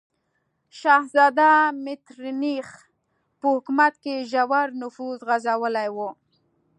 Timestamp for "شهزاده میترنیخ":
0.79-2.69